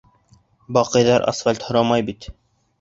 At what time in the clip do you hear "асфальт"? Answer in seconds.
1.35-1.69